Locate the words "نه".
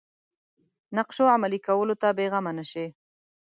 2.57-2.65